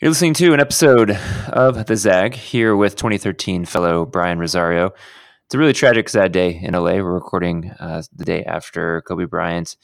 [0.00, 1.10] You're listening to an episode
[1.48, 4.94] of The Zag here with 2013 fellow Brian Rosario.
[5.44, 6.94] It's a really tragic, sad day in LA.
[6.94, 9.76] We're recording uh, the day after Kobe Bryant,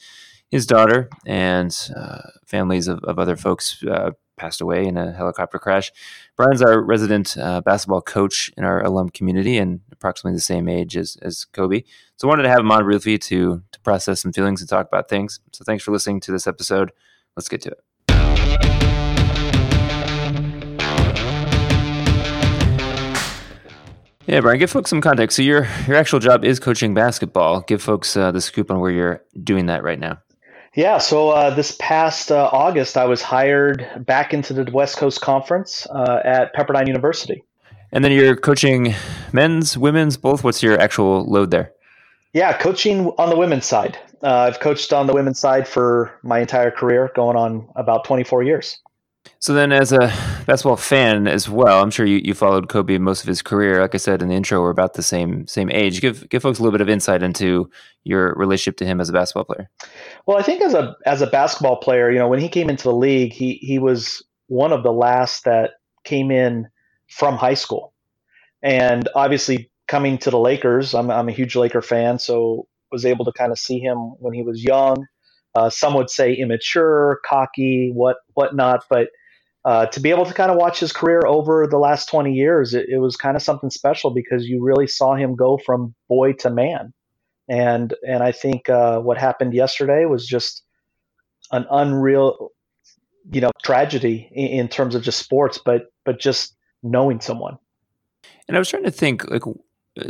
[0.49, 5.59] his daughter, and uh, families of, of, other folks uh, passed away in a helicopter
[5.59, 5.91] crash.
[6.35, 10.97] Brian's our resident uh, basketball coach in our alum community and approximately the same age
[10.97, 11.83] as, as Kobe.
[12.15, 14.87] So I wanted to have him on briefly to, to process some feelings and talk
[14.87, 15.41] about things.
[15.53, 16.91] So thanks for listening to this episode.
[17.35, 17.86] Let's get to it.
[24.27, 25.37] Yeah, Brian, give folks some context.
[25.37, 27.61] So your your actual job is coaching basketball.
[27.61, 30.19] Give folks uh, the scoop on where you're doing that right now.
[30.75, 35.21] Yeah, so uh, this past uh, August, I was hired back into the West Coast
[35.21, 37.43] Conference uh, at Pepperdine University.
[37.91, 38.93] And then you're coaching
[39.31, 40.43] men's, women's, both.
[40.43, 41.71] What's your actual load there?
[42.33, 43.97] Yeah, coaching on the women's side.
[44.21, 48.43] Uh, I've coached on the women's side for my entire career, going on about 24
[48.43, 48.77] years.
[49.39, 50.13] So then, as a
[50.45, 53.81] basketball fan as well, I'm sure you, you followed Kobe most of his career.
[53.81, 56.01] Like I said in the intro, we're about the same same age.
[56.01, 57.69] Give give folks a little bit of insight into
[58.03, 59.69] your relationship to him as a basketball player.
[60.25, 62.83] Well, I think as a as a basketball player, you know, when he came into
[62.83, 65.71] the league, he he was one of the last that
[66.03, 66.67] came in
[67.09, 67.93] from high school,
[68.61, 73.25] and obviously coming to the Lakers, I'm I'm a huge Laker fan, so was able
[73.25, 75.07] to kind of see him when he was young.
[75.57, 79.09] Uh, some would say immature, cocky, what whatnot, but
[79.65, 82.75] uh, to be able to kind of watch his career over the last 20 years,
[82.75, 86.33] it, it was kind of something special because you really saw him go from boy
[86.33, 86.93] to man.
[87.49, 90.61] And and I think uh, what happened yesterday was just
[91.51, 92.51] an unreal,
[93.31, 97.57] you know, tragedy in, in, terms of just sports, but but just knowing someone.
[98.47, 99.43] And I was trying to think, like,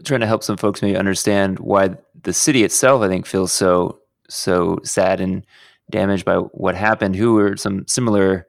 [0.04, 4.02] trying to help some folks maybe understand why the city itself, I think, feels so
[4.30, 5.46] so sad and
[5.90, 7.16] damaged by what happened.
[7.16, 8.48] Who were some similar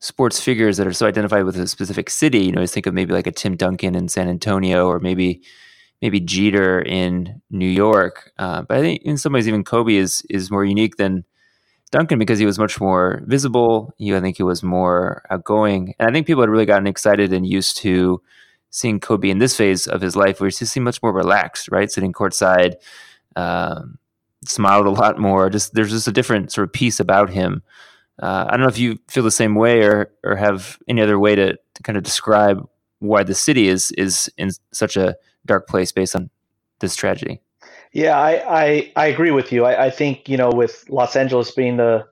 [0.00, 2.44] sports figures that are so identified with a specific city.
[2.44, 5.42] You know, just think of maybe like a Tim Duncan in San Antonio, or maybe
[6.02, 8.32] maybe Jeter in New York.
[8.38, 11.24] Uh, but I think in some ways, even Kobe is is more unique than
[11.90, 13.94] Duncan because he was much more visible.
[14.00, 17.46] I think he was more outgoing, and I think people had really gotten excited and
[17.46, 18.22] used to
[18.70, 21.90] seeing Kobe in this phase of his life, where he seemed much more relaxed, right,
[21.90, 22.74] sitting courtside.
[23.36, 23.98] Um,
[24.46, 27.62] smiled a lot more just there's just a different sort of piece about him
[28.22, 31.18] uh, I don't know if you feel the same way or or have any other
[31.18, 32.66] way to, to kind of describe
[32.98, 36.30] why the city is is in such a dark place based on
[36.80, 37.40] this tragedy.
[37.92, 39.64] Yeah, I I, I agree with you.
[39.64, 42.06] I, I think you know with Los Angeles being the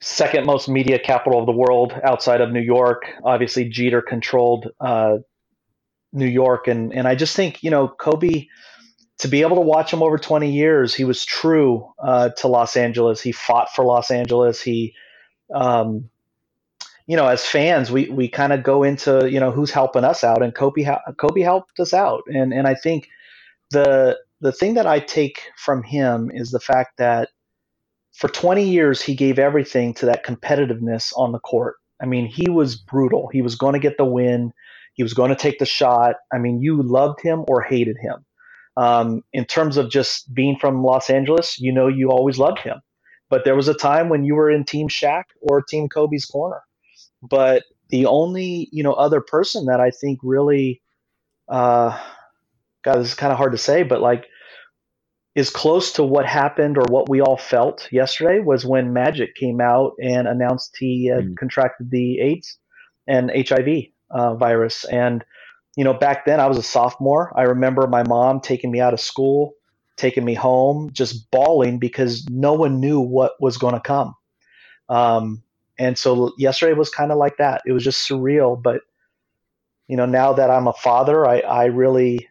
[0.00, 5.18] second most media capital of the world outside of New York, obviously Jeter controlled uh,
[6.12, 8.46] New York, and and I just think you know Kobe
[9.18, 12.76] to be able to watch him over 20 years, he was true uh, to Los
[12.76, 13.20] Angeles.
[13.20, 14.62] He fought for Los Angeles.
[14.62, 14.94] He
[15.54, 16.10] um,
[17.06, 20.24] you know, as fans, we we kind of go into you know who's helping us
[20.24, 20.86] out, and Kobe
[21.18, 23.08] Kobe helped us out, and and I think
[23.70, 27.30] the the thing that I take from him is the fact that
[28.14, 31.76] for 20 years he gave everything to that competitiveness on the court.
[32.02, 33.28] I mean, he was brutal.
[33.32, 34.52] He was going to get the win.
[34.94, 36.16] He was going to take the shot.
[36.32, 38.24] I mean, you loved him or hated him.
[38.76, 42.80] Um, in terms of just being from Los Angeles, you know, you always loved him.
[43.30, 46.62] But there was a time when you were in Team Shaq or Team Kobe's corner.
[47.22, 50.82] But the only you know other person that I think really,
[51.48, 51.98] uh,
[52.82, 54.26] God, this is kind of hard to say, but like
[55.34, 59.60] is close to what happened or what we all felt yesterday was when Magic came
[59.60, 61.36] out and announced he had mm.
[61.36, 62.56] contracted the AIDS
[63.06, 63.68] and HIV
[64.10, 64.84] uh, virus.
[64.84, 65.24] And,
[65.76, 67.32] you know, back then I was a sophomore.
[67.36, 69.54] I remember my mom taking me out of school
[69.96, 74.14] taking me home, just bawling because no one knew what was going to come.
[74.88, 75.42] Um,
[75.78, 77.62] and so yesterday was kind of like that.
[77.66, 78.60] It was just surreal.
[78.60, 78.82] But
[79.88, 82.28] you know, now that I'm a father, I, I really,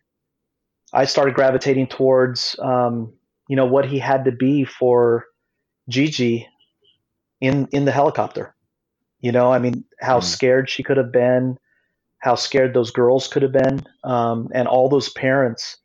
[0.91, 3.13] I started gravitating towards, um,
[3.47, 5.25] you know, what he had to be for
[5.87, 6.47] Gigi
[7.41, 8.55] in in the helicopter.
[9.19, 10.23] You know, I mean, how mm.
[10.23, 11.57] scared she could have been,
[12.23, 15.75] how scared those girls could have been, um, and all those parents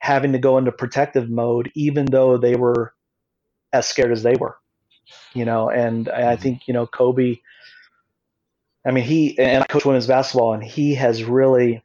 [0.00, 2.92] having to go into protective mode, even though they were
[3.72, 4.58] as scared as they were,
[5.32, 5.70] you know.
[5.70, 6.42] And I mm-hmm.
[6.42, 7.36] think you know Kobe.
[8.84, 11.82] I mean, he and I coach women's basketball, and he has really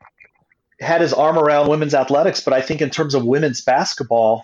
[0.81, 2.41] had his arm around women's athletics.
[2.41, 4.43] But I think in terms of women's basketball,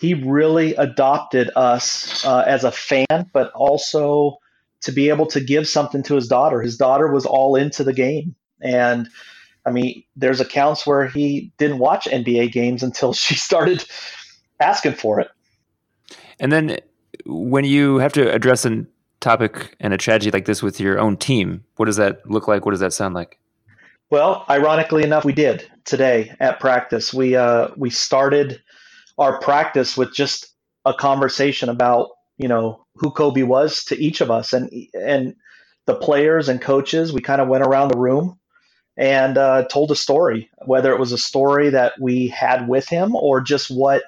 [0.00, 4.38] he really adopted us uh, as a fan, but also
[4.80, 6.60] to be able to give something to his daughter.
[6.60, 9.08] His daughter was all into the game, and
[9.66, 13.84] I mean, there's accounts where he didn't watch NBA games until she started
[14.58, 15.28] asking for it.
[16.38, 16.78] And then
[17.26, 18.86] when you have to address a
[19.20, 21.64] topic and a tragedy like this with your own team?
[21.76, 22.64] What does that look like?
[22.64, 23.38] What does that sound like?
[24.10, 27.14] Well, ironically enough, we did today at practice.
[27.14, 28.60] We uh, we started
[29.18, 30.48] our practice with just
[30.84, 35.36] a conversation about you know who Kobe was to each of us, and and
[35.86, 37.12] the players and coaches.
[37.12, 38.38] We kind of went around the room
[39.00, 43.16] and uh, told a story, whether it was a story that we had with him
[43.16, 44.02] or just what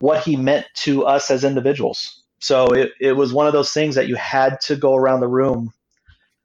[0.00, 2.22] what he meant to us as individuals.
[2.40, 5.28] So it, it was one of those things that you had to go around the
[5.28, 5.72] room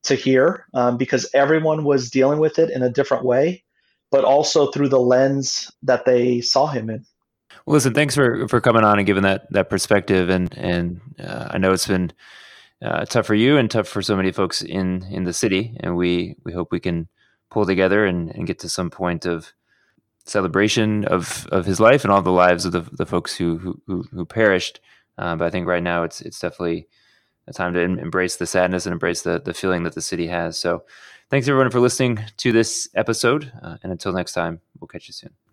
[0.03, 3.63] to hear um, because everyone was dealing with it in a different way,
[4.11, 7.05] but also through the lens that they saw him in.
[7.65, 10.29] Well, listen, thanks for, for coming on and giving that that perspective.
[10.29, 12.11] And and uh, I know it's been
[12.83, 15.77] uh, tough for you and tough for so many folks in in the city.
[15.79, 17.07] And we we hope we can
[17.49, 19.53] pull together and, and get to some point of
[20.25, 24.03] celebration of of his life and all the lives of the, the folks who who,
[24.11, 24.79] who perished.
[25.17, 26.87] Uh, but I think right now it's it's definitely
[27.47, 30.57] a time to embrace the sadness and embrace the the feeling that the city has.
[30.57, 30.83] So,
[31.29, 35.13] thanks everyone for listening to this episode, uh, and until next time, we'll catch you
[35.13, 35.48] soon.